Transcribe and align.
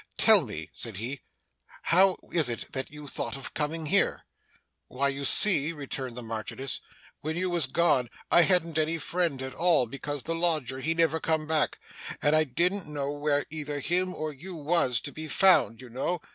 'Tell 0.17 0.43
me,' 0.47 0.71
said 0.73 0.97
he, 0.97 1.21
'how 1.83 2.13
it 2.13 2.23
was 2.35 2.47
that 2.47 2.89
you 2.89 3.05
thought 3.07 3.37
of 3.37 3.53
coming 3.53 3.85
here.' 3.85 4.25
'Why, 4.87 5.09
you 5.09 5.25
see,' 5.25 5.73
returned 5.73 6.17
the 6.17 6.23
Marchioness, 6.23 6.81
'when 7.19 7.35
you 7.37 7.51
was 7.51 7.67
gone, 7.67 8.09
I 8.31 8.41
hadn't 8.41 8.79
any 8.79 8.97
friend 8.97 9.39
at 9.43 9.53
all, 9.53 9.85
because 9.85 10.23
the 10.23 10.33
lodger 10.33 10.79
he 10.79 10.95
never 10.95 11.19
come 11.19 11.45
back, 11.45 11.77
and 12.19 12.35
I 12.35 12.45
didn't 12.45 12.87
know 12.87 13.11
where 13.11 13.45
either 13.51 13.79
him 13.79 14.15
or 14.15 14.33
you 14.33 14.55
was 14.55 15.01
to 15.01 15.11
be 15.11 15.27
found, 15.27 15.81
you 15.81 15.89
know. 15.91 16.19